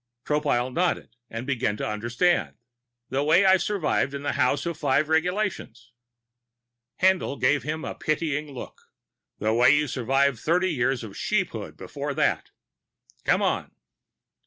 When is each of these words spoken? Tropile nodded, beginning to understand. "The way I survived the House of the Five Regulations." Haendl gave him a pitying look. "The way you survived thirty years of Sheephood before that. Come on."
Tropile 0.25 0.73
nodded, 0.73 1.15
beginning 1.45 1.77
to 1.77 1.87
understand. 1.87 2.57
"The 3.09 3.23
way 3.23 3.45
I 3.45 3.57
survived 3.57 4.13
the 4.13 4.31
House 4.31 4.65
of 4.65 4.73
the 4.73 4.79
Five 4.79 5.09
Regulations." 5.09 5.91
Haendl 7.03 7.39
gave 7.39 7.61
him 7.61 7.85
a 7.85 7.93
pitying 7.93 8.49
look. 8.51 8.81
"The 9.37 9.53
way 9.53 9.75
you 9.77 9.87
survived 9.87 10.39
thirty 10.39 10.71
years 10.73 11.03
of 11.03 11.11
Sheephood 11.11 11.77
before 11.77 12.15
that. 12.15 12.49
Come 13.25 13.43
on." 13.43 13.75